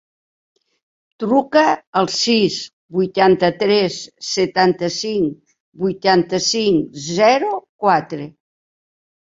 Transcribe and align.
Truca 1.23 1.65
al 2.01 2.09
sis, 2.13 2.57
vuitanta-tres, 2.97 4.01
setanta-cinc, 4.31 5.39
vuitanta-cinc, 5.85 7.01
zero, 7.15 7.55
quatre. 7.87 8.29